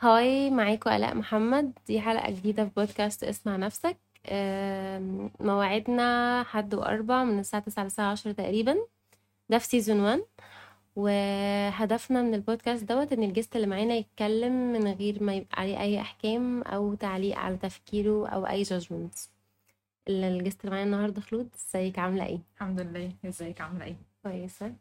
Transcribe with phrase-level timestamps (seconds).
[0.00, 1.72] Hi معاكم آلاء محمد.
[1.86, 3.96] دي حلقة جديدة في بودكاست اسمع نفسك.
[5.40, 8.76] مواعيدنا حد وأربع من الساعة تسعة للساعة عشرة تقريبا.
[9.48, 10.22] ده في season 1
[10.96, 15.80] وهدفنا من البودكاست دوت إن ال guest اللي معانا يتكلم من غير ما يبقى عليه
[15.80, 19.14] أي أحكام أو تعليق على تفكيره أو أي judgment
[20.08, 23.12] ال guest اللي معانا النهارده خلود إزيك؟ عاملة إيه؟ الحمد لله.
[23.24, 24.72] إزيك؟ عاملة إيه؟ كويسة.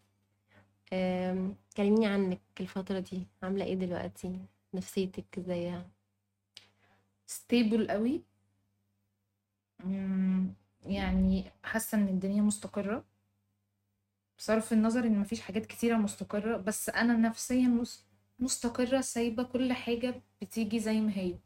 [1.77, 3.27] كلميني عنك الفترة دي.
[3.43, 4.35] عاملة إيه دلوقتي؟
[4.75, 5.89] نفسيتك ازيها
[7.27, 8.23] ستيبل قوي.
[10.85, 13.05] يعني حاسة إن الدنيا مستقرة.
[14.37, 18.05] بصرف النظر إن مفيش حاجات كتيرة مستقرة بس أنا نفسيا مس-
[18.39, 21.39] مستقرة سايبة كل حاجة بتيجي زي ما هي.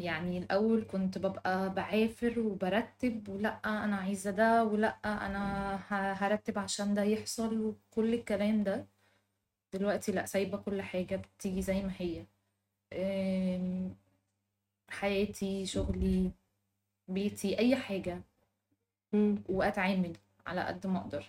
[0.00, 7.02] يعني الأول كنت ببقى بعافر وبرتب ولأ أنا عايزة ده ولأ أنا هرتب عشان ده
[7.02, 8.86] يحصل وكل الكلام ده.
[9.74, 12.24] دلوقتي لأ سايبة كل حاجة بتيجي زي ما هي
[14.88, 16.30] حياتي شغلي
[17.08, 18.22] بيتي أي حاجة.
[19.48, 21.26] وأتعامل على قد ما أقدر.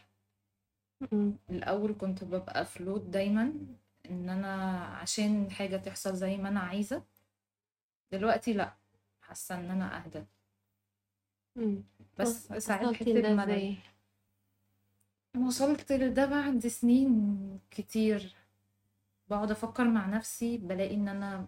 [1.49, 3.53] الأول كنت ببقى فلوت دايما
[4.09, 7.03] إن أنا عشان حاجة تحصل زي ما أنا عايزة
[8.11, 8.73] دلوقتي لأ
[9.21, 10.23] حاسة إن أنا أهدى.
[12.19, 13.77] بس ساعات بملل إزاي
[15.37, 18.35] وصلت لده بعد سنين كتير.
[19.29, 21.47] بقعد أفكر مع نفسي بلاقي إن أنا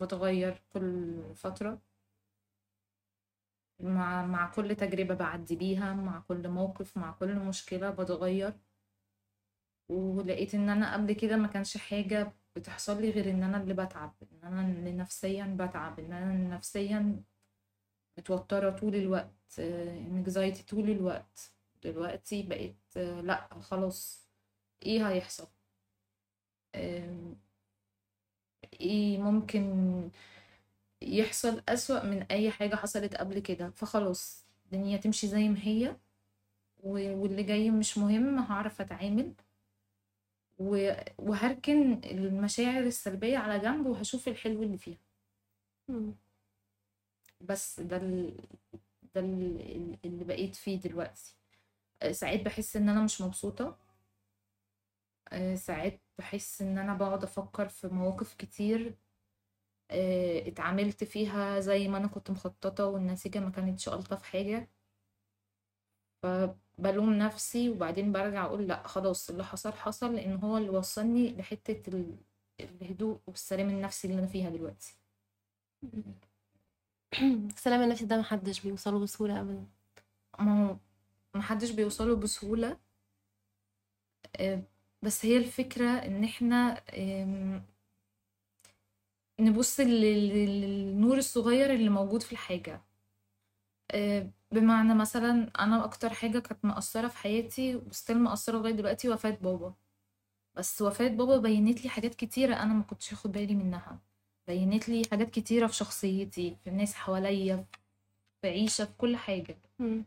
[0.00, 1.82] بتغير كل فترة.
[3.80, 8.52] مع مع كل تجربة بعدي بيها مع كل موقف مع كل مشكلة بتغير.
[9.88, 14.14] ولقيت إن أنا قبل كده ما كانش حاجة بتحصل لي غير إن أنا اللي بتعب
[14.22, 17.22] إن أنا اللي نفسيا بتعب إن أنا نفسيا
[18.18, 21.51] متوترة طول الوقت انكزايتي طول الوقت.
[21.84, 24.28] دلوقتي بقيت لأ خلاص
[24.82, 25.48] إيه هيحصل
[28.80, 30.10] إيه ممكن
[31.02, 35.96] يحصل أسوأ من أي حاجة حصلت قبل كده فخلاص الدنيا تمشي زي ما هي
[36.82, 39.34] واللي جاي مش مهم هعرف أتعامل
[40.58, 44.98] و- وهركن المشاعر السلبية على جنب وهشوف الحلو اللي فيها.
[47.40, 47.98] بس ده.
[49.14, 51.36] ده ال- اللي بقيت فيه دلوقتي
[52.10, 53.76] ساعات بحس إن أنا مش مبسوطة.
[55.32, 58.96] آه، ساعات بحس إن أنا بقعد أفكر في مواقف كتير
[59.90, 64.70] آه، اتعاملت فيها زي ما أنا كنت مخططة والنتيجة ما كانتش ألطف حاجة.
[66.22, 71.82] فبلوم نفسي وبعدين برجع أقول لأ خلاص اللي حصل حصل لأن هو اللي وصلني لحتة
[71.90, 72.16] ال-
[72.60, 74.96] الهدوء والسلام النفسي اللي أنا فيها دلوقتي.
[77.56, 79.66] السلام النفسي ده محدش بيوصله بسهولة أبدا.
[80.40, 80.76] ما هو
[81.34, 82.78] محدش بيوصله بسهولة.
[84.36, 84.62] آه،
[85.02, 86.82] بس هي الفكرة إن إحنا
[89.40, 92.82] نبص لل- لل- للنور الصغير اللي موجود في الحاجة.
[93.90, 99.30] آه، بمعنى مثلا أنا أكتر حاجة كانت مأثرة في حياتي وستيل مأثرة لغاية دلوقتي وفاة
[99.30, 99.74] بابا.
[100.54, 103.98] بس وفاة بابا بينت لي حاجات كتيرة أنا ما كنتش اخد بالي منها.
[104.46, 107.66] بينت لي حاجات كتيرة في شخصيتي في الناس حواليا
[108.42, 109.58] في عيشة في كل حاجة.
[109.78, 110.04] مم.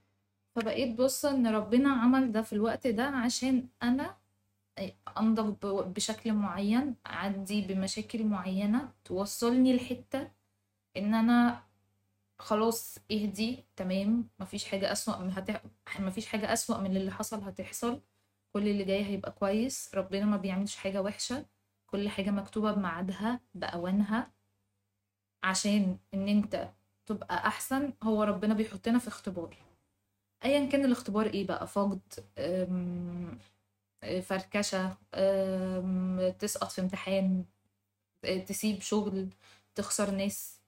[0.55, 4.17] فبقيت بص إن ربنا عمل ده في الوقت ده عشان أنا
[5.17, 10.31] أنضج ب- بشكل معين أعدي بمشاكل معينة توصلني لحتة
[10.97, 11.63] إن أنا
[12.39, 15.63] خلاص اهدي تمام مفيش حاجة أسوأ من هتح...
[15.99, 18.01] مفيش حاجة أسوأ من اللي حصل هتحصل
[18.53, 21.45] كل اللي جاي هيبقى كويس ربنا ما بيعملش حاجة وحشة
[21.87, 24.31] كل حاجة مكتوبة بميعادها بأوانها
[25.43, 26.69] عشان إن أنت
[27.05, 29.57] تبقى أحسن هو ربنا بيحطنا في اختبار.
[30.45, 31.99] ايا كان الاختبار إيه بقى؟ فقد
[32.37, 33.39] أم،
[36.39, 37.45] تسقط في امتحان
[38.47, 39.27] تسيب شغل
[39.75, 40.59] تخسر ناس.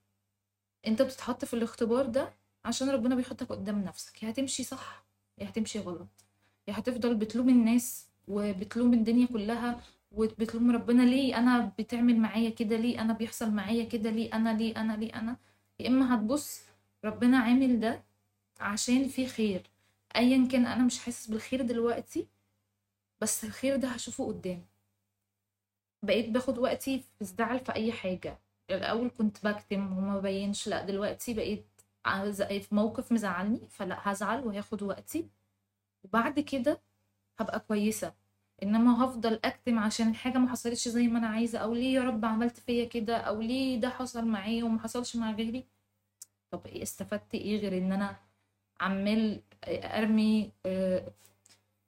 [0.88, 2.34] أنت بتتحط في الاختبار ده
[2.66, 4.24] عشان ربنا بيحطك قدام نفسك.
[4.24, 5.06] يا هتمشي صح
[5.38, 6.08] يا هتمشي غلط.
[6.68, 11.04] يا هتفضل بتلوم الناس وبتلوم الدنيا كلها وبتلوم ربنا.
[11.04, 15.16] ليه أنا بتعمل معايا كده؟ ليه أنا بيحصل معايا كده؟ ليه أنا؟ ليه أنا؟ ليه
[15.16, 15.38] أنا؟
[15.80, 16.62] يا إما هتبص
[17.06, 18.04] ربنا عامل ده
[18.60, 19.70] عشان في خير.
[20.16, 22.28] ايا كان أنا مش حاسس بالخير دلوقتي
[23.22, 24.66] بس الخير ده هشوفه قدام.
[26.04, 28.40] بقيت باخد وقتي في الزعل في أي حاجة.
[28.70, 31.66] الأول كنت بكتم وما بينش لأ دلوقتي بقيت
[32.06, 35.28] عايزة في موقف مزعلني فلأ هزعل وهاخد وقتي.
[36.04, 36.82] وبعد كده
[37.40, 38.14] هبقى كويسة.
[38.64, 42.26] إنما هفضل أكتم عشان الحاجة ما حصلتش زي ما أنا عايزة أو ليه يا رب
[42.26, 45.66] عملت فيا كده أو ليه ده حصل معايا وما حصلش مع غيري؟
[46.52, 48.16] طب إيه استفدت إيه غير إن أنا
[48.82, 51.12] عمال أرمي آه،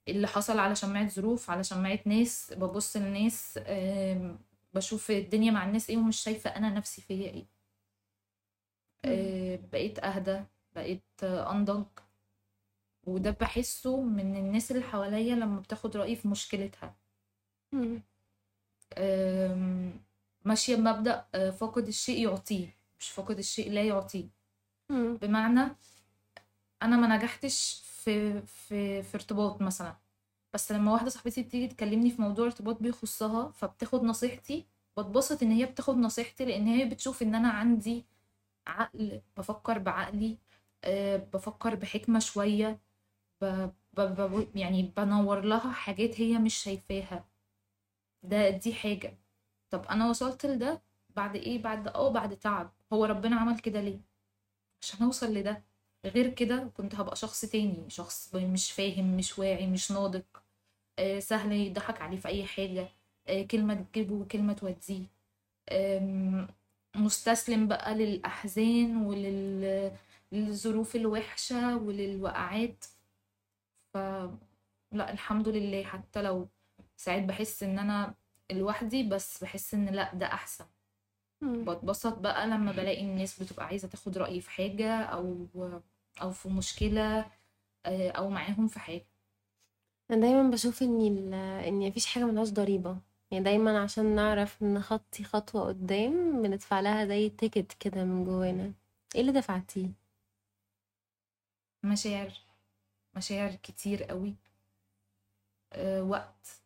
[0.08, 4.40] اللي حصل على شماعة ظروف على شماعة ناس ببص لناس آم،
[4.74, 7.46] بشوف الدنيا مع الناس إيه ومش شايفة أنا نفسي فيا إيه.
[9.06, 10.44] آه، بقيت أهدى
[10.76, 11.86] بقيت أنضج.
[13.08, 16.96] وده بحسه من الناس اللي حواليا لما بتاخد رأيي في مشكلتها.
[20.46, 24.28] ماشية بمبدأ آه، فاقد الشيء يعطيه مش فاقد الشيء لا يعطيه.
[25.18, 25.76] بمعنى
[26.84, 29.98] أنا ما نجحتش في في في ارتباط مثلا.
[30.54, 34.68] بس لما واحدة صاحبتي بتيجي تكلمني في موضوع ارتباط بيخصها فبتاخد نصيحتي.
[34.98, 38.06] بتبسط إن هي بتاخد نصيحتي لأن هي بتشوف إن أنا عندي
[38.68, 40.38] عقل بفكر بعقلي
[40.84, 42.82] أه بفكر بحكمة شوية
[43.42, 43.46] ب...
[43.94, 44.02] ب...
[44.02, 44.58] ب...
[44.58, 47.28] يعني بنور لها حاجات هي مش شايفاها.
[48.24, 49.18] ده دي حاجة.
[49.70, 52.74] طب أنا وصلت لده؟ بعد إيه؟ بعد آه بعد تعب.
[52.94, 54.02] هو ربنا عمل كده ليه؟
[54.84, 55.64] عشان أوصل لده.
[56.06, 60.22] غير كده كنت هبقى شخص تاني شخص مش فاهم مش واعي مش ناضج.
[61.00, 62.90] آه، سهل يضحك عليه في أي حاجة.
[63.28, 65.06] آه، كلمة تجيبه وكلمة توديه.
[66.96, 69.92] مستسلم بقى للأحزان ولل
[70.32, 72.86] للظروف الوحشة وللوقعات.
[73.94, 73.98] ف
[74.92, 75.84] لا الحمد لله.
[75.84, 76.48] حتى لو
[76.98, 78.16] ساعات بحس إن أنا
[78.52, 80.66] لوحدي بس بحس إن لا ده أحسن.
[81.42, 85.48] بتبسط بقى لما بلاقي الناس بتبقى عايزة تاخد رأيي في حاجة أو
[86.22, 87.32] أو في مشكلة
[87.86, 89.06] آه، أو معاهم في حاجة.
[90.12, 91.34] أنا دايما بشوف إن ال...
[91.68, 92.98] إن مفيش حاجة ملهاش ضريبة.
[93.32, 98.74] يعني دايما عشان نعرف نخطي خطوة قدام بندفع لها زي تيكت كده من جوانا.
[99.16, 99.90] إيه اللي دفعتيه؟
[101.84, 102.34] مشاعر.
[103.16, 104.36] مشاعر كتير قوي.
[105.74, 106.62] آه، وقت.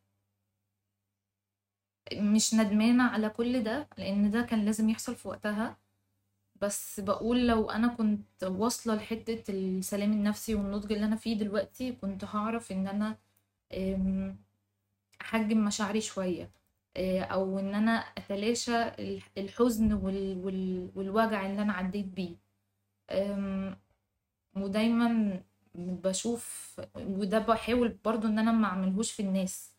[2.14, 5.78] مش ندمانة على كل ده لأن ده كان لازم يحصل في وقتها.
[6.62, 12.24] بس بقول لو أنا كنت واصلة لحتة السلام النفسي والنضج اللي أنا فيه دلوقتي كنت
[12.26, 13.18] هعرف إن أنا
[13.74, 14.38] أم،
[15.22, 16.52] أحجم مشاعري شوية
[16.98, 20.38] آه، أو إن أنا أتلاشى الح- الحزن وال...
[20.46, 20.92] وال...
[20.96, 22.36] والوجع اللي أنا عديت بيه.
[24.56, 25.40] ودايما
[25.76, 29.74] بشوف وده بحاول برضو إن أنا ما أعملهوش في الناس.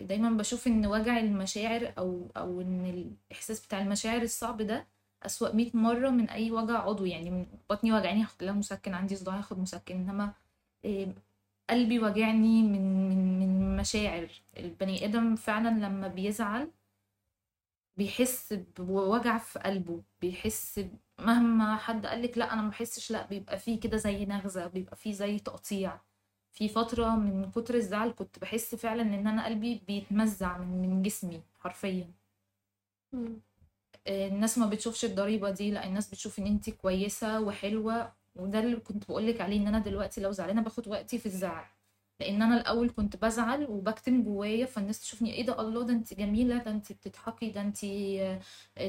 [0.00, 2.86] دايما بشوف إن وجع المشاعر أو أو إن
[3.30, 4.86] الإحساس بتاع المشاعر الصعب ده
[5.22, 7.10] أسوأ 100 مرة من أي وجع عضوي.
[7.10, 9.94] يعني بطني وجعاني هاخد لها مسكن عندي صداع هاخد مسكن.
[9.96, 10.34] إنما
[10.84, 11.14] إيه،
[11.70, 14.42] قلبي وجعني من من من مشاعر.
[14.58, 16.70] البني آدم فعلا لما بيزعل
[17.96, 20.80] بيحس بوجع في قلبه بيحس
[21.18, 25.12] مهما حد قالك لا أنا ما بحسش لا بيبقى فيه كده زي نغزة بيبقى فيه
[25.12, 26.00] زي تقطيع.
[26.52, 31.42] في فترة من كتر الزعل كنت بحس فعلا إن أنا قلبي بيتمزع من من جسمي
[31.60, 32.10] حرفيا
[33.12, 33.40] مم.
[34.08, 39.08] الناس ما بتشوفش الضريبة دي لا الناس بتشوف إن أنتي كويسة وحلوة وده اللي كنت
[39.08, 41.64] بقولك عليه إن أنا دلوقتي لو زعلانة باخد وقتي في الزعل
[42.20, 46.58] لأن أنا الأول كنت بزعل وبكتم جوايا فالناس تشوفني إيه ده الله ده انت جميلة
[46.58, 47.84] ده انت بتضحكي ده انت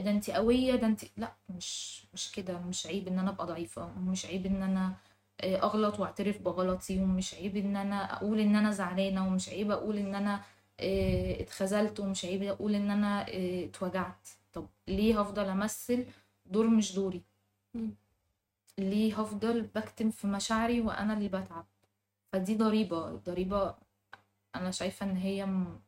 [0.05, 3.85] ده انت قوية ده انت لا مش مش كده مش عيب إن أنا أبقى ضعيفة
[3.85, 4.93] ومش عيب إن أنا
[5.43, 10.15] أغلط واعترف بغلطي ومش عيب إن أنا أقول إن أنا زعلانة ومش عيب أقول إن
[10.15, 10.43] أنا
[10.79, 14.29] آه، اتخذلت ومش عيب أقول إن أنا آه، اتوجعت.
[14.53, 16.05] طب ليه هفضل أمثل
[16.45, 17.23] دور مش دوري.
[18.79, 21.65] ليه هفضل بكتم في مشاعري وأنا اللي بتعب؟
[22.33, 23.75] فدي ضريبة ضريبة
[24.55, 25.79] أنا شايفة إن هي م-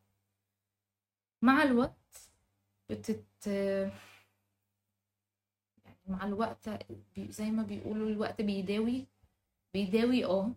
[1.41, 2.29] مع الوقت
[2.89, 3.47] بتت
[5.85, 6.69] يعني مع الوقت
[7.15, 9.05] بي- زي ما بيقولوا الوقت بيداوي
[9.75, 10.51] بيداوي آه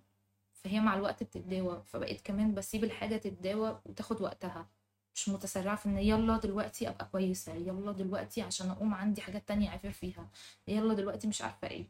[0.52, 1.82] فهي مع الوقت بتتداوى.
[1.86, 4.68] فبقيت كمان بسيب الحاجة تتداوى وتاخد وقتها.
[5.14, 9.68] مش متسرعة في إن يلا دلوقتي أبقى كويسة يلا دلوقتي عشان أقوم عندي حاجات تانية
[9.68, 10.28] اعافر فيها.
[10.68, 11.88] يلا دلوقتي مش عارفة إيه.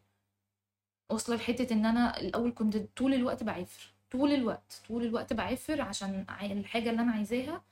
[1.10, 6.26] واصلة لحتة إن أنا الأول كنت طول الوقت بعافر طول الوقت طول الوقت بعافر عشان
[6.42, 7.64] الحاجة اللي أنا عايزاها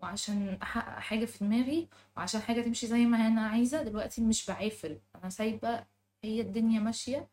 [0.00, 3.82] وعشان أحقق حاجة في دماغي وعشان حاجة تمشي زي ما أنا عايزة.
[3.82, 5.84] دلوقتي مش بعافر أنا سايبة
[6.24, 7.28] هي الدنيا ماشية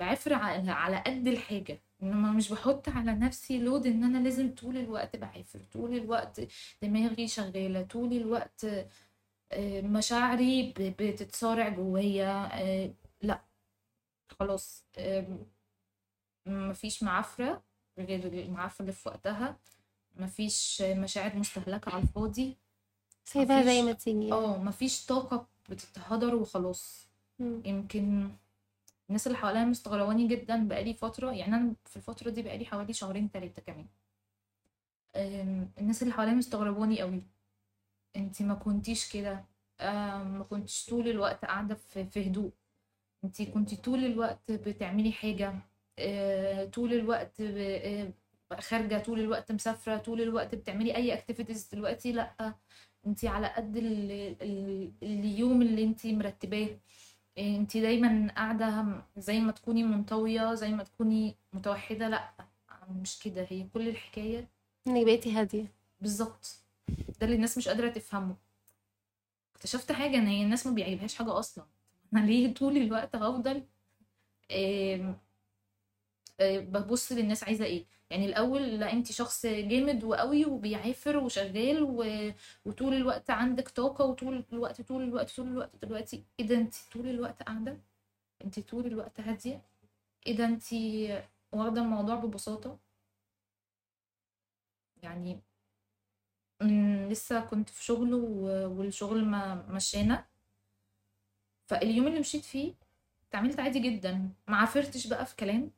[0.00, 1.80] بعافر على على قد الحاجة.
[2.02, 6.40] إنما مش بحط على نفسي لود إن أنا لازم طول الوقت بعافر طول الوقت
[6.82, 8.64] دماغي شغالة طول الوقت
[9.52, 12.90] آه، مشاعري بتتصارع جوايا آه،
[13.22, 13.40] لأ.
[14.40, 14.84] خلاص
[16.46, 17.62] مفيش معافرة
[17.98, 19.56] غير المعافرة اللي في وقتها.
[20.16, 22.56] مفيش مشاعر مستهلكة على الفاضي.
[23.24, 24.32] سايبها زي ما تيجي.
[24.32, 27.08] آه مفيش طاقة بتتهدر وخلاص.
[27.40, 28.30] يمكن
[29.10, 33.30] الناس اللي حواليا مستغرباني جدا بقالي فترة يعني أنا في الفترة دي بقالي حوالي شهرين
[33.30, 33.88] تلاتة كمان.
[35.78, 37.22] الناس اللي حواليا مستغرباني قوي.
[38.16, 39.44] انتي ما كنتيش كده.
[39.80, 42.52] ما كنتش طول الوقت قاعدة في هدوء.
[43.24, 45.54] انتي كنتي طول الوقت بتعملي حاجة.
[45.98, 48.12] أه، طول الوقت أه،
[48.60, 52.54] خارجة طول الوقت مسافرة طول الوقت بتعملي أي اكتيفيتيز دلوقتي؟ لأ.
[53.06, 54.12] انت على قد ال...
[54.42, 54.92] ال...
[55.02, 56.78] اليوم اللي انت مرتباه.
[57.38, 62.08] انت دايما قاعدة زي ما تكوني منطوية زي ما تكوني متوحدة.
[62.08, 62.30] لأ
[62.90, 63.46] مش كده.
[63.50, 64.48] هي كل الحكاية
[64.88, 65.72] انك بقيتي هادية.
[66.00, 66.56] بالظبط.
[66.88, 68.36] ده اللي الناس مش قادرة تفهمه.
[69.56, 71.64] اكتشفت حاجة إن هي الناس ما بيعجبهاش حاجة أصلا.
[72.14, 73.62] أنا ليه طول الوقت هفضل
[74.50, 75.14] آه،
[76.40, 77.84] ببص للناس عايزة إيه.
[78.10, 82.04] يعني الأول لا أنت شخص جامد وقوي وبيعافر وشغال و...
[82.64, 86.24] وطول الوقت عندك طاقة وطول الوقت طول الوقت طول الوقت دلوقتي.
[86.40, 87.80] إيه ده أنت طول الوقت قاعدة؟
[88.44, 89.62] أنت طول الوقت هادية؟
[90.26, 90.64] إيه ده أنت
[91.52, 92.78] واخدة الموضوع ببساطة؟
[95.02, 95.40] يعني
[97.10, 98.14] لسه كنت في شغل
[98.64, 100.26] والشغل ما مشينا
[101.66, 102.74] فاليوم اللي مشيت فيه
[103.28, 104.30] اتعاملت عادي جدا.
[104.48, 105.70] ما عافرتش بقى في كلام.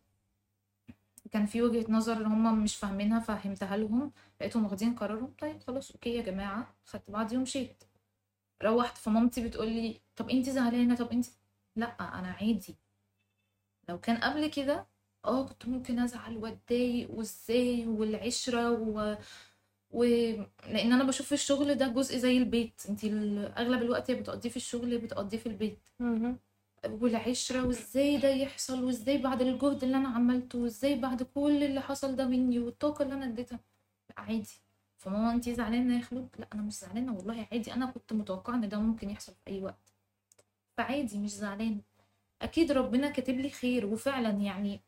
[1.30, 5.34] كان في وجهة نظر هم مش فاهمينها فهمتها لهم لقيتهم واخدين قرارهم.
[5.38, 7.84] طيب خلاص أوكي يا جماعة خدت بعضي ومشيت
[8.62, 11.26] روحت فمامتي بتقول لي طب انت زعلانة؟ طب انت؟
[11.76, 12.76] لأ أنا عادي.
[13.88, 14.86] لو كان قبل كده
[15.24, 19.16] آه كنت ممكن أزعل وأتضايق وإزاي والعشرة و...
[19.90, 20.04] و
[20.66, 22.82] لأن أنا بشوف الشغل ده جزء زي البيت.
[22.88, 23.04] انت
[23.58, 25.88] أغلب الوقت بتقضيه في الشغل بتقضيه في البيت.
[26.88, 32.16] والعشرة وإزاي ده يحصل وإزاي بعد الجهد اللي أنا عملته وإزاي بعد كل اللي حصل
[32.16, 33.60] ده مني والطاقة اللي أنا اديتها.
[34.10, 34.60] لأ عادي.
[34.98, 37.72] فماما انتي زعلانة يا خلود لأ أنا مش زعلانة والله عادي.
[37.74, 39.92] أنا كنت متوقعة إن ده ممكن يحصل في أي وقت.
[40.76, 41.80] فعادي مش زعلانة.
[42.42, 44.80] أكيد ربنا كاتب لي خير وفعلا يعني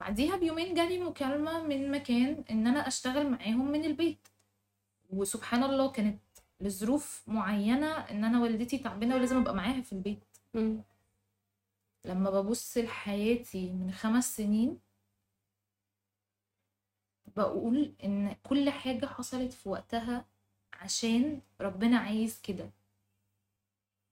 [0.00, 4.28] بعديها بيومين جالي مكالمة من مكان إن أنا أشتغل معاهم من البيت.
[5.10, 6.18] وسبحان الله كانت
[6.60, 10.24] لظروف معينة إن أنا والدتي تعبانة ولازم أبقى معاها في البيت.
[12.06, 14.80] لما ببص لحياتي من خمس سنين
[17.36, 20.24] بقول إن كل حاجة حصلت في وقتها
[20.72, 22.70] عشان ربنا عايز كده.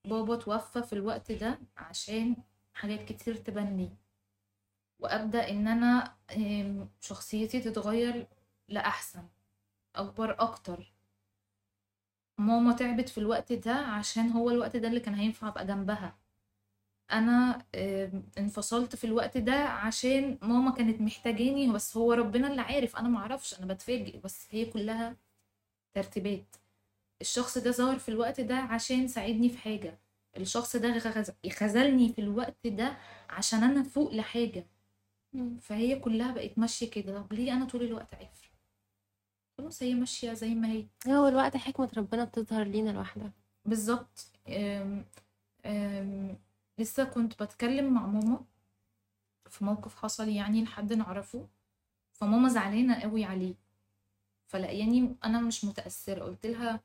[0.04, 2.36] بابا توفى في الوقت ده عشان
[2.74, 3.90] حاجات كتير تبان لي
[5.00, 6.16] وأبدأ إن أنا
[7.00, 8.28] شخصيتي تتغير
[8.68, 9.28] لأحسن
[9.96, 10.92] أكبر أكتر.
[12.38, 16.18] ماما تعبت في الوقت ده عشان هو الوقت ده اللي كان هينفع أبقى جنبها.
[17.12, 17.64] أنا
[18.38, 23.58] انفصلت في الوقت ده عشان ماما كانت محتاجاني بس هو ربنا اللي عارف أنا معرفش
[23.60, 25.16] أنا بتفاجئ بس هي كلها
[25.94, 26.56] ترتيبات.
[27.20, 29.98] الشخص ده ظهر في الوقت ده عشان ساعدني في حاجة.
[30.36, 30.98] الشخص ده
[31.50, 32.96] خذلني في الوقت ده
[33.30, 34.66] عشان أنا فوق لحاجة.
[35.32, 35.58] مم.
[35.58, 37.22] فهي كلها بقت ماشية كده.
[37.22, 38.50] طب ليه أنا طول الوقت عافر
[39.58, 40.86] خلاص هي ماشية زي ما هي.
[41.08, 43.32] هو الوقت حكمة ربنا بتظهر لينا لوحدها.
[43.64, 44.30] بالظبط.
[46.78, 48.44] لسه كنت بتكلم مع ماما
[49.48, 51.48] في موقف حصل يعني لحد نعرفه
[52.12, 53.54] فماما زعلانة قوي عليه.
[54.46, 56.80] فلاقياني أنا مش متأثرة قلت لها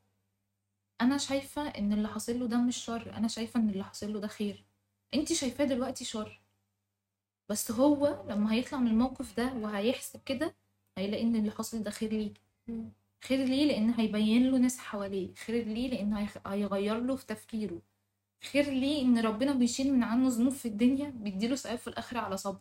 [1.02, 4.20] أنا شايفة إن اللي حاصل له ده مش شر أنا شايفة إن اللي حاصل له
[4.20, 4.66] ده خير.
[5.14, 6.42] أنتي شايفاه دلوقتي شر.
[7.50, 10.56] بس هو لما هيطلع من الموقف ده وهيحسب كده
[10.98, 12.34] هيلاقي إن اللي حاصل ده خير ليه.
[13.24, 15.34] خير ليه؟ لأن هيبين له ناس حواليه.
[15.36, 17.82] خير ليه؟ لأن هيغير له في تفكيره.
[18.44, 22.38] خير ليه إن ربنا بيشيل من عنه ذنوب في الدنيا بيديله ثواب في الاخره على
[22.38, 22.60] صبر.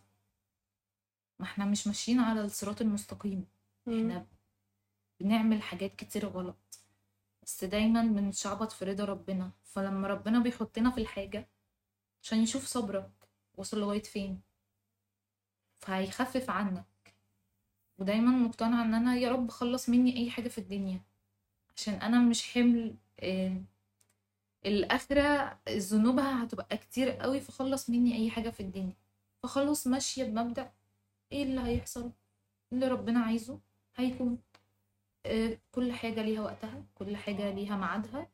[1.39, 3.45] ما إحنا مش ماشيين على الصراط المستقيم.
[3.87, 4.27] إحنا
[5.19, 6.83] بنعمل حاجات كتير غلط.
[7.43, 9.51] بس دايما بنشعبط في رضا ربنا.
[9.63, 11.49] فلما ربنا بيحطنا في الحاجة
[12.23, 13.11] عشان يشوف صبرك
[13.57, 14.41] وصل لغاية فين؟
[15.79, 16.85] فهيخفف عنك.
[17.97, 21.01] ودايما مقتنعة إن أنا يا رب خلص مني أي حاجة في الدنيا.
[21.75, 22.95] عشان أنا مش حمل
[24.65, 28.95] الاخرة ذنوبها هتبقى كتير قوي فخلص مني أي حاجة في الدنيا.
[29.43, 30.71] فخلص ماشية بمبدأ
[31.31, 32.11] إيه اللي هيحصل؟
[32.73, 33.59] اللي ربنا عايزه
[33.95, 34.37] هيكون
[35.25, 38.29] آه، كل حاجة ليها وقتها كل حاجة ليها ميعادها.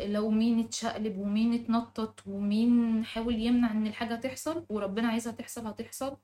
[0.00, 6.16] لو مين اتشقلب ومين اتنطط ومين حاول يمنع إن الحاجة تحصل وربنا عايزها تحصل هتحصل.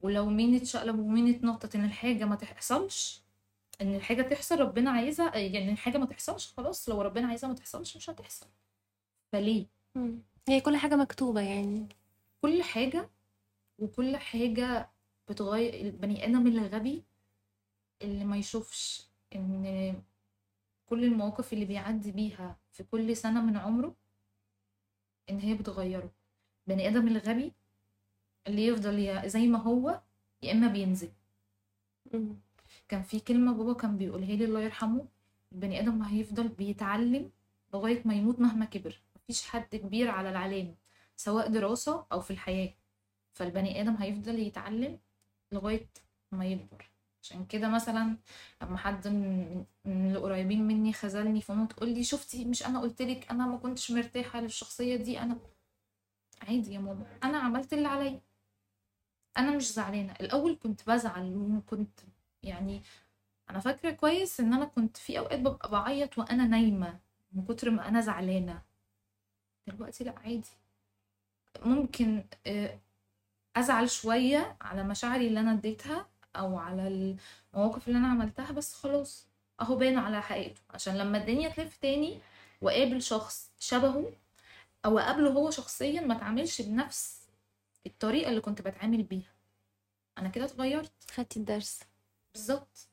[0.00, 3.22] ولو مين اتشقلب ومين اتنطط إن الحاجة ما تحصلش
[3.80, 7.96] إن الحاجة تحصل ربنا عايزها يعني الحاجة ما تحصلش خلاص لو ربنا عايزها ما تحصلش
[7.96, 8.46] مش هتحصل.
[9.32, 10.22] فليه؟ مم.
[10.48, 11.88] هي كل حاجة مكتوبة يعني.
[12.42, 13.10] كل حاجة
[13.78, 14.90] وكل حاجة
[15.28, 17.04] بتغير البني آدم الغبي
[18.02, 20.02] اللي ما يشوفش إن
[20.86, 23.94] كل المواقف اللي بيعدي بيها في كل سنة من عمره
[25.30, 26.10] إن هي بتغيره.
[26.66, 27.52] بني آدم الغبي
[28.46, 30.00] اللي يفضل يا زي ما هو
[30.42, 31.12] يا إما بينزل.
[32.14, 32.36] مم.
[32.88, 35.06] كان في كلمة بابا كان بيقولها لي الله يرحمه
[35.52, 37.30] البني آدم هيفضل بيتعلم
[37.74, 39.00] لغاية ما يموت مهما كبر.
[39.30, 40.74] مفيش حد كبير على العلام
[41.16, 42.74] سواء دراسة أو في الحياة.
[43.32, 44.98] فالبني آدم هيفضل يتعلم
[45.52, 45.88] لغاية
[46.32, 46.90] ما يكبر.
[47.22, 48.16] عشان كده مثلا
[48.62, 49.64] لما حد من
[50.16, 54.40] القريبين مني خذلني فماما تقول لي شفتي مش أنا قلت لك أنا ما كنتش مرتاحة
[54.40, 55.38] للشخصية دي أنا
[56.42, 58.20] عادي يا ماما أنا عملت اللي عليا.
[59.38, 60.12] أنا مش زعلانة.
[60.20, 62.00] الأول كنت بزعل وكنت
[62.42, 62.82] يعني
[63.50, 67.00] أنا فاكرة كويس إن أنا كنت في أوقات ببقى بعيط وأنا نايمة
[67.32, 68.69] من كتر ما أنا زعلانة.
[69.66, 70.50] دلوقتي لا عادي.
[71.64, 72.78] ممكن آه،
[73.56, 76.88] أزعل شوية على مشاعري اللي أنا اديتها أو على
[77.54, 79.26] المواقف اللي أنا عملتها بس خلاص
[79.60, 80.60] أهو باين على حقيقته.
[80.70, 82.18] عشان لما الدنيا تلف تاني
[82.62, 84.12] وأقابل شخص شبهه
[84.84, 87.28] أو أقابله هو شخصيا ما اتعاملش بنفس
[87.86, 89.32] الطريقة اللي كنت بتعامل بيها.
[90.18, 90.92] أنا كده اتغيرت.
[91.10, 91.80] خدتي الدرس.
[92.34, 92.88] بالظبط.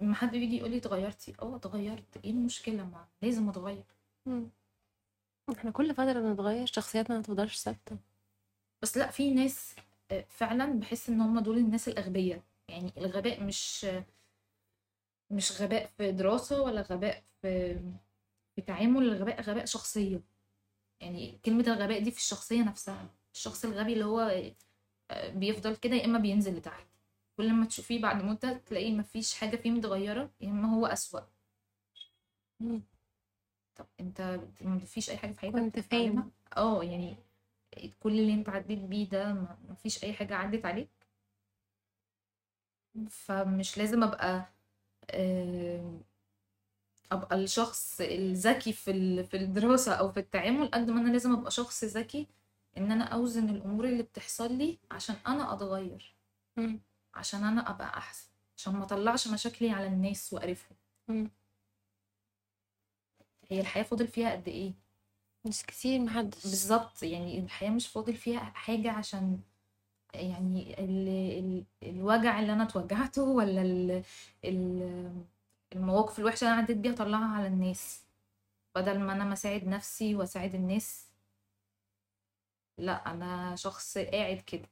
[0.00, 2.16] لما حد بيجي يقول لي اتغيرتي؟ أه اتغيرت.
[2.24, 3.84] إيه المشكلة؟ ما لازم أتغير.
[5.50, 5.56] مم.
[5.56, 7.98] إحنا كل فترة بنتغير شخصياتنا ما تفضلش ثابتة.
[8.82, 9.76] بس لا في ناس
[10.10, 12.42] آه، فعلا بحس إن هم دول الناس الأغبياء.
[12.68, 13.86] يعني الغباء مش
[15.30, 17.74] مش غباء في دراسة ولا غباء في
[18.56, 20.20] في تعامل الغباء غباء شخصية.
[21.00, 23.10] يعني كلمة الغباء دي في الشخصية نفسها.
[23.34, 24.20] الشخص الغبي اللي هو
[25.10, 26.86] آه، بيفضل كده يا إما بينزل لتحت.
[27.36, 31.20] كل ما تشوفيه بعد مدة تلاقيه مفيش حاجة فيه متغيرة يا إما هو أسوأ.
[33.80, 37.16] طب انت مفيش أي حاجة في حياتك كنت؟ فين آه يعني
[38.00, 40.88] كل اللي انت عديت بيه ده ما- مفيش أي حاجة عدت عليك
[43.10, 44.46] فمش لازم أبقى
[45.10, 46.00] آه،
[47.12, 51.84] أبقى الشخص الذكي في في الدراسة أو في التعامل قد ما أنا لازم أبقى شخص
[51.84, 52.26] ذكي
[52.78, 56.14] إن أنا أوزن الأمور اللي بتحصل لي عشان أنا أتغير.
[57.14, 60.76] عشان أنا أبقى أحسن عشان ما أطلعش مشاكلي على الناس وأقرفهم.
[63.50, 64.74] هي الحياة فاضل فيها قد إيه؟
[65.46, 69.40] مش كتير محدش بالظبط يعني الحياة مش فاضل فيها حاجة عشان
[70.14, 74.04] يعني ال ال الوجع اللي أنا اتوجعته ولا ال
[74.44, 75.24] ال
[75.74, 78.04] المواقف الوحشة اللي أنا عديت بيها اطلعها على الناس.
[78.76, 81.08] بدل ما أنا مساعد نفسي وأساعد الناس
[82.78, 84.68] لأ أنا شخص قاعد كده.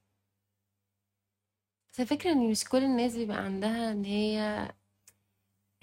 [1.92, 4.68] بس الفكرة إن مش كل الناس بيبقى عندها إن هي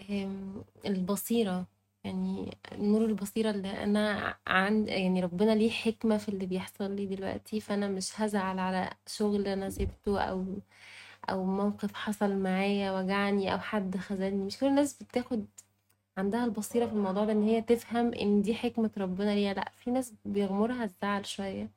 [0.10, 1.68] هم، البصيرة.
[2.06, 7.60] يعني نور البصيرة اللي أنا عند يعني ربنا ليه حكمة في اللي بيحصل لي دلوقتي
[7.62, 10.46] فأنا مش هزعل على شغل أنا سبته أو
[11.30, 14.46] أو موقف حصل معايا وجعني أو حد خذلني.
[14.46, 15.46] مش كل الناس بتاخد
[16.18, 19.54] عندها البصيرة في الموضوع ده إن هي تفهم إن دي حكمة ربنا ليها.
[19.54, 21.72] لأ في ناس بيغمرها الزعل شوية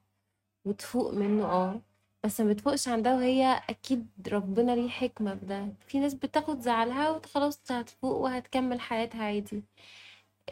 [0.65, 1.81] وتفوق منه آه
[2.25, 5.69] بس ما بتفوقش عندها وهي أكيد ربنا ليه حكمة في ده.
[5.89, 9.63] في ناس بتاخد زعلها وخلاص هتفوق وهتكمل حياتها عادي.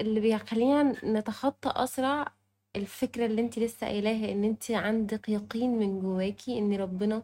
[0.00, 2.32] اللي بيخلينا نتخطى أسرع
[2.76, 7.22] الفكرة اللي انت لسه قايلاها إن انت عندك يقين من جواكي إن ربنا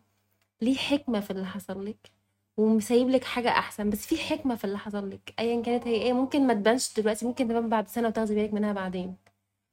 [0.60, 2.10] ليه حكمة في اللي حصل لك
[2.56, 6.12] ومسيب لك حاجة أحسن بس في حكمة في اللي حصل لك أيا كانت هي إيه
[6.12, 9.16] ممكن ما تبانش دلوقتي ممكن تبان بعد سنة وتاخدي بالك منها بعدين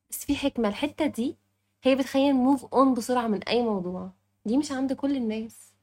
[0.09, 0.67] بس في حكمة.
[0.67, 1.37] الحتة دي
[1.83, 4.11] هي بتخلينا نموف اون بسرعة من أي موضوع.
[4.45, 5.73] دي مش عند كل الناس.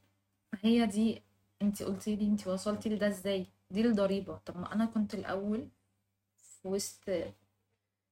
[0.63, 1.23] هي دي
[1.63, 4.39] انت قلتي لي انت وصلتي لده إزاي؟ دي الضريبة.
[4.47, 5.69] طب ما أنا كنت الأول
[6.67, 7.11] في وسط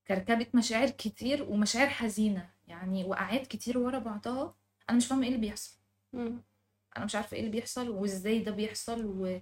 [0.09, 4.55] كركبة مشاعر كتير ومشاعر حزينة يعني وقعات كتير ورا بعضها.
[4.91, 5.77] أنا مش فاهمة إيه اللي بيحصل.
[6.13, 6.43] مم.
[6.97, 9.41] أنا مش عارفة إيه اللي بيحصل وإزاي ده بيحصل و...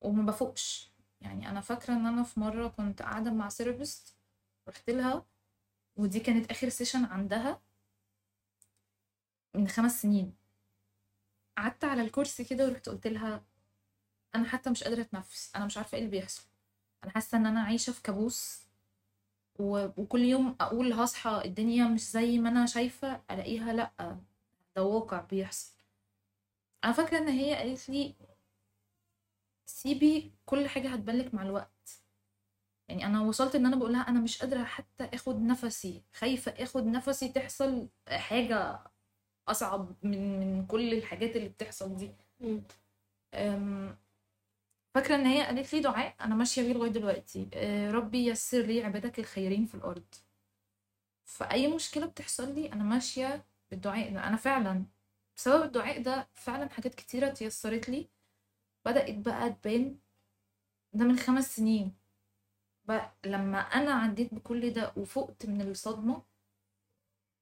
[0.00, 0.90] وما بفوقش.
[1.20, 4.16] يعني أنا فاكرة إن أنا في مرة كنت قاعدة مع therapist
[4.68, 5.26] رحت لها
[5.96, 7.60] ودي كانت آخر session عندها
[9.54, 10.34] من خمس سنين.
[11.58, 13.44] قعدت على الكرسي كده ورحت قلت لها
[14.34, 16.47] أنا حتى مش قادرة أتنفس أنا مش عارفة إيه اللي بيحصل.
[17.04, 18.62] أنا حاسة إن أنا عايشة في كابوس
[19.58, 19.88] و...
[19.96, 24.18] وكل يوم أقول هصحى الدنيا مش زي ما أنا شايفة ألاقيها لأ
[24.76, 25.74] ده واقع بيحصل.
[26.84, 28.14] أنا فاكرة إن هي قالت لي
[29.66, 32.02] سيبي كل حاجة هتبانلك مع الوقت.
[32.88, 36.86] يعني أنا وصلت إن أنا بقول لها أنا مش قادرة حتى آخد نفسي خايفة آخد
[36.86, 38.80] نفسي تحصل حاجة
[39.48, 42.12] أصعب من من كل الحاجات اللي بتحصل دي.
[43.34, 43.96] أم،
[44.94, 47.48] فاكرة إن هي قالت لي دعاء؟ أنا ماشية بيه لغاية دلوقتي.
[47.54, 50.14] أه، ربي يسر لي عبادك الخيرين في الأرض.
[51.24, 54.24] فأي مشكلة بتحصل لي أنا ماشية بالدعاء ده.
[54.28, 54.84] أنا فعلا
[55.36, 58.08] بسبب الدعاء ده فعلا حاجات كتيرة تيسرت لي.
[58.84, 59.98] بدأت بقى تبان
[60.92, 61.94] ده من خمس سنين.
[62.84, 66.22] بقى لما أنا عديت بكل ده وفقت من الصدمة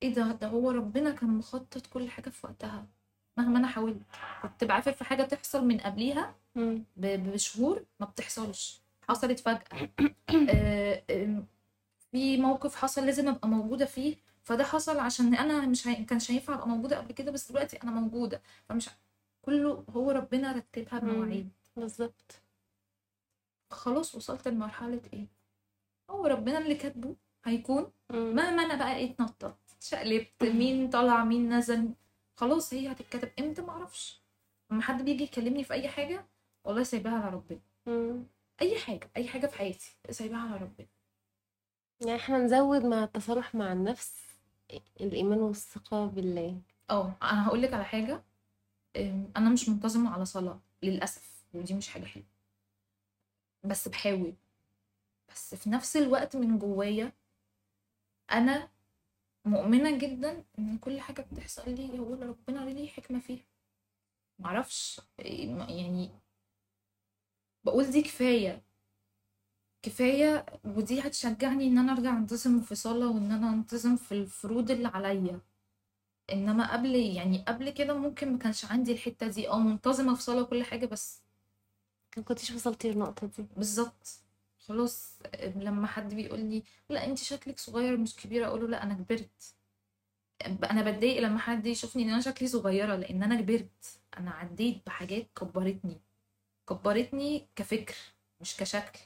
[0.03, 2.87] إيه ده؟ ده هو ربنا كان مخطط كل حاجة في وقتها.
[3.37, 4.03] مهما أنا حاولت.
[4.43, 6.35] كنت بعافر في حاجة تحصل من قبليها
[6.97, 8.81] بشهور ما بتحصلش.
[9.09, 9.91] حصلت فجأة.
[10.51, 11.03] آه،
[12.13, 14.17] في موقف حصل لازم أبقى موجودة فيه.
[14.43, 16.05] فده حصل عشان أنا مش هي...
[16.05, 18.43] كانش هينفع أبقى موجودة قبل كده بس دلوقتي أنا موجودة.
[18.69, 18.89] فمش
[19.43, 20.99] كله هو ربنا رتبها.
[20.99, 21.51] بمواعيد.
[21.77, 22.41] بالظبط.
[23.71, 25.27] خلاص وصلت لمرحلة إيه؟
[26.11, 27.93] هو ربنا اللي كاتبه هيكون.
[28.11, 31.91] مهما أنا بقى إيه اتنطط شقلبت مين طلع مين نزل.
[32.37, 34.23] خلاص هي هتتكتب إمتى معرفش.
[34.71, 36.27] لما حد بيجي يكلمني في أي حاجة
[36.65, 37.61] والله سايباها على ربنا.
[38.63, 40.87] أي حاجة أي حاجة في حياتي سايباها على ربنا.
[42.01, 44.15] يعني إحنا نزود مع التصالح مع النفس
[45.01, 46.61] الإيمان والثقة بالله.
[46.91, 48.25] آه أنا هقول لك على حاجة.
[48.97, 51.45] أم، أنا مش منتظمة على صلاة للأسف.
[51.55, 52.27] ودي مش حاجة حلوة.
[53.65, 54.35] بس بحاول.
[55.29, 57.13] بس في نفس الوقت من جوايا
[58.33, 58.69] أنا
[59.47, 63.45] مؤمنة جدا إن كل حاجة بتحصل لي هو ربنا ليه حكمة فيها؟
[64.39, 65.01] معرفش.
[65.19, 66.11] يعني
[67.65, 68.63] بقول دي كفاية.
[69.83, 74.89] كفاية ودي هتشجعني إن أنا أرجع أنتظم في صلاة وإن أنا أنتظم في الفروض اللي
[74.89, 75.41] عليا.
[76.33, 79.49] إنما قبل يعني قبل كده ممكن ما كانش عندي الحتة دي.
[79.49, 81.23] آه منتظمة في صلاة وكل حاجة بس
[82.17, 83.47] ما كنتش وصلتي للنقطة دي.
[83.57, 84.26] بالظبط.
[84.69, 85.19] خلاص
[85.57, 88.47] لما حد بيقول لي لا انت شكلك صغير مش كبيرة.
[88.47, 89.55] أقول له لا أنا كبرت.
[90.71, 94.01] أنا بتضايق لما حد يشوفني إن أنا شكلي صغيرة لأن أنا كبرت.
[94.19, 96.01] أنا عديت بحاجات كبرتني
[96.69, 97.95] كبرتني كفكر
[98.41, 99.01] مش كشكل.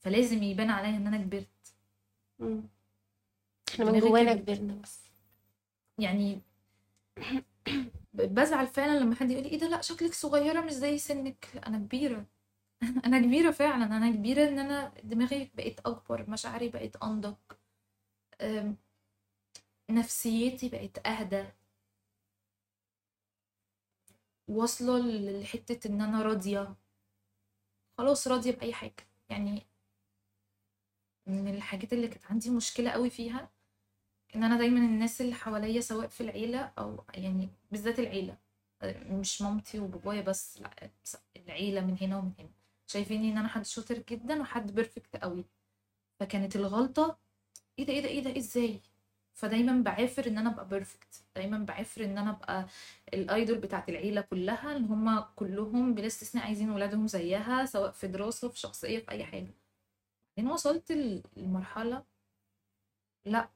[0.00, 1.48] فلازم يبان عليا إن أنا كبرت.
[2.38, 2.62] مم.
[3.68, 4.34] إحنا من جوانا.
[4.34, 5.00] كبرنا بس.
[5.98, 6.40] يعني
[8.14, 11.46] بزعل فعلا لما حد يقول لي إيه ده؟ لا شكلك صغيرة مش زي سنك.
[11.54, 12.26] لا أنا كبيرة.
[13.06, 13.84] أنا كبيرة فعلا.
[13.96, 17.34] أنا كبيرة إن أنا دماغي بقت أكبر مشاعري بقت أنضج.
[19.90, 21.44] نفسيتي بقت أهدى.
[24.48, 24.98] واصلة
[25.40, 26.74] لحتة إن أنا راضية.
[27.98, 29.06] خلاص راضية بأي حاجة.
[29.28, 29.66] يعني
[31.26, 33.50] من الحاجات اللي كانت عندي مشكلة قوي فيها
[34.36, 38.38] إن أنا دايما الناس اللي حواليا سواء في العيلة أو يعني بالذات العيلة
[38.84, 40.90] مش مامتي وبابايا بس لا
[41.36, 42.50] العيلة من هنا ومن هنا.
[42.86, 45.44] شايفيني إن أنا حد شاطر جدا وحد بيرفكت قوي.
[46.20, 47.18] فكانت الغلطة
[47.78, 48.80] إيه ده إيه ده إيه ده إزاي؟
[49.34, 52.66] فدايما بعافر إن أنا أبقى perfect دايما بعافر إن أنا أبقى
[53.14, 58.06] ال idol بتاعت العيلة كلها إن هم كلهم بلا استثناء عايزين ولادهم زيها سواء في
[58.06, 59.54] دراسة في شخصية في أي حاجة.
[60.36, 60.92] بعدين وصلت
[61.36, 62.04] لمرحله
[63.24, 63.48] لا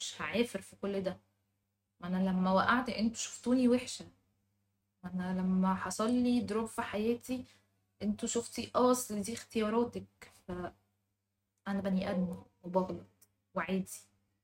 [0.00, 1.20] مش هعافر في كل ده.
[2.00, 4.06] ما أنا لما وقعت أنتوا شفتوني وحشة.
[5.04, 7.44] ما أنا لما حصل لي drop في حياتي
[8.02, 10.50] أنتوا شفتي آه اصل دي اختياراتك؟ ف
[11.68, 13.06] أنا بني آدم وبغلط
[13.54, 13.92] وعادي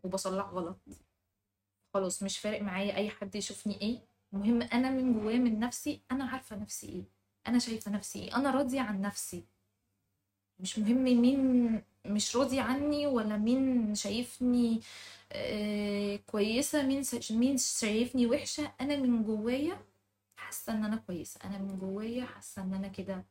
[0.02, 0.78] وبصلح غلط.
[1.94, 3.98] خلاص مش فارق معايا أي حد يشوفني إيه.
[4.32, 7.04] المهم أنا من جوايا من نفسي أنا عارفة نفسي إيه.
[7.46, 8.36] أنا شايفة نفسي إيه.
[8.36, 9.44] أنا راضية عن نفسي.
[10.60, 14.80] مش مهم مين مش راضي عني ولا مين شايفني
[15.32, 18.72] آه كويسة مين مين شايفني وحشة.
[18.80, 19.86] أنا من جوايا
[20.36, 21.40] حاسة إن أنا كويسة.
[21.44, 23.24] أنا من جوايا حاسة إن أنا كده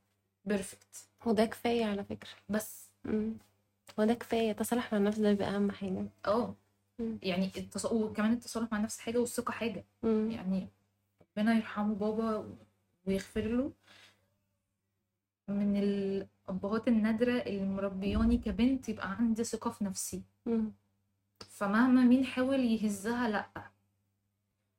[0.46, 2.30] بيرفكت وده كفاية على فكرة.
[2.50, 2.90] بس.
[3.06, 3.34] مم.
[3.98, 4.52] وده كفاية.
[4.52, 6.06] تصالح مع النفس ده بيبقى أهم حاجة.
[6.26, 6.56] آه.
[7.00, 7.86] يعني التص...
[7.86, 9.86] وكمان التصالح مع النفس حاجة والثقة حاجة.
[10.04, 10.32] مم.
[10.32, 10.68] يعني
[11.38, 12.56] ربنا يرحمه بابا
[13.08, 13.72] ويغفر له
[15.48, 20.24] من الأبهات النادرة اللي مربياني كبنت يبقى عندي ثقة في نفسي.
[20.46, 20.72] مم.
[21.50, 23.72] فمهما مين حاول يهزها لأ.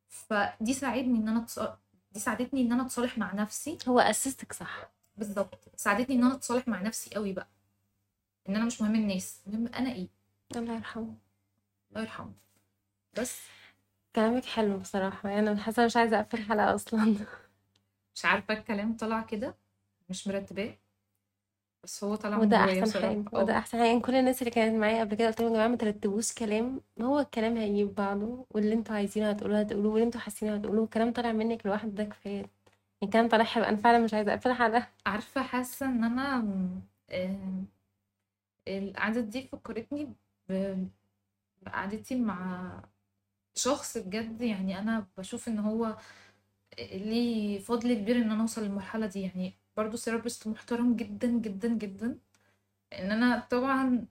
[0.08, 1.58] فدي ساعدني إن أنا تص...
[2.12, 3.78] دي ساعدتني إن أنا أتصالح مع نفسي.
[3.88, 4.90] هو أسستك صح.
[5.16, 7.48] بالظبط ساعدتني إن أنا أتصالح مع نفسي قوي بقى.
[8.48, 10.08] إن أنا مش مهم الناس مهم أنا إيه.
[10.56, 11.14] الله يرحمه.
[11.90, 12.32] الله يرحمه.
[13.18, 13.40] بس.
[14.16, 15.28] كلامك حلو بصراحة.
[15.28, 17.16] يعني أنا حاسة مش عايزة أقفل الحلقة أصلا.
[18.14, 19.54] مش عارفة الكلام طلع كده.
[20.08, 20.74] مش مرتباه.
[21.84, 23.08] بس هو طلع وده أحسن بصراحة.
[23.08, 23.24] حاجة.
[23.32, 23.86] وده أحسن حاجة.
[23.88, 26.80] يعني كل الناس اللي كانت معايا قبل كده قلت لهم يا جماعة ما ترتبوش كلام.
[27.02, 28.46] هو الكلام هيجيب بعضه.
[28.50, 29.92] واللي أنتوا عايزينه هتقولوه هتقولوه.
[29.92, 30.84] واللي أنتوا حاسينه هتقولوه.
[30.84, 31.90] الكلام طالع منك لوحده.
[31.90, 32.46] ده كفاية.
[33.04, 36.44] الكلام طالع حلو أنا فعلا مش عايزة أقفل الحلقة عارفة حاسة إن أنا
[37.10, 37.64] آه،
[38.68, 40.14] القعدة دي فكرتني
[41.62, 42.70] بقعدتي مع
[43.54, 45.96] شخص بجد يعني أنا بشوف إن هو
[46.80, 49.20] ليه فضل كبير إن أنا أوصل للمرحلة دي.
[49.20, 52.18] يعني برضو therapist محترم جدا جدا جدا.
[52.92, 54.06] إن أنا طبعا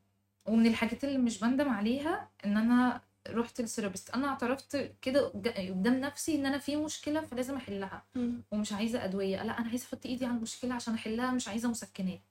[0.48, 4.10] ومن الحاجات اللي مش بندم عليها إن أنا رحت لل therapist.
[4.10, 8.06] أنا اعترفت كده قد- قدام نفسي إن أنا في مشكلة فلازم أحلها.
[8.52, 9.44] ومش عايزة أدوية.
[9.44, 12.22] لا أنا عايزة أحط إيدي على المشكلة عشان أحلها مش عايزة مسكنات.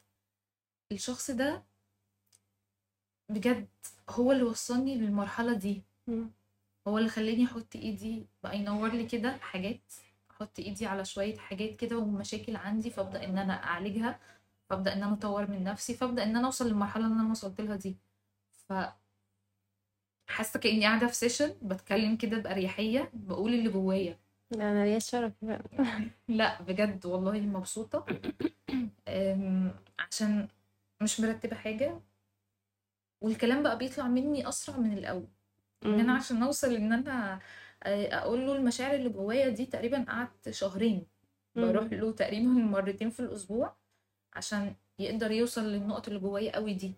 [0.92, 1.62] الشخص ده
[3.28, 3.68] بجد
[4.10, 5.82] هو اللي وصلني للمرحلة دي.
[6.88, 8.26] هو اللي خلاني أحط إيدي.
[8.42, 9.92] بقى ينور لي كده حاجات.
[10.30, 14.20] أحط إيدي على شوية حاجات كده ومشاكل عندي فأبدأ إن أنا أعالجها.
[14.70, 15.94] فأبدأ إن أنا أطور من نفسي.
[15.94, 17.96] فأبدأ إن أنا أوصل للمرحلة اللي أنا وصلت لها دي.
[18.52, 18.72] ف
[20.32, 24.18] حاسة كأني قاعدة في سيشن بتكلم كده بأريحية بقول اللي جوايا
[24.50, 25.32] لا أنا ليا الشرف.
[26.28, 28.06] لا بجد والله مبسوطة
[29.08, 30.48] أم، عشان
[31.02, 32.00] مش مرتبة حاجة
[33.20, 35.28] والكلام بقى بيطلع مني أسرع من الأول
[35.86, 36.12] إن أنا.
[36.16, 37.40] عشان أوصل إن أنا
[37.82, 41.06] آه، أقول له المشاعر اللي جوايا دي تقريبا قعدت شهرين
[41.56, 41.92] بروح.
[41.92, 43.76] له تقريبا مرتين في الأسبوع
[44.32, 46.94] عشان يقدر يوصل للنقط اللي جوايا قوي دي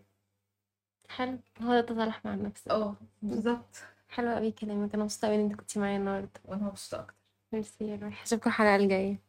[1.08, 1.38] حلو.
[1.62, 3.76] هو ده التصالح مع النفس آه بالظبط.
[4.08, 4.94] حلو قوي كلامك.
[4.94, 6.30] أنا مبسوطة قوي إن أنت كنتي معايا النهارده.
[6.44, 7.14] وأنا مبسوطة أكتر.
[7.52, 8.22] ميرسي يا روحي.
[8.24, 9.23] اشوفكم الحلقة الجاية.